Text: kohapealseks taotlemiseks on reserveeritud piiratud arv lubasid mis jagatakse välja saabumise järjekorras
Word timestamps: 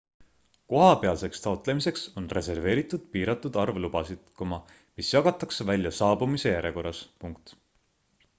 kohapealseks 0.71 1.43
taotlemiseks 1.43 2.05
on 2.21 2.29
reserveeritud 2.37 3.05
piiratud 3.17 3.61
arv 3.65 3.77
lubasid 3.85 4.25
mis 4.49 5.13
jagatakse 5.19 5.69
välja 5.73 5.95
saabumise 6.01 6.57
järjekorras 6.57 7.05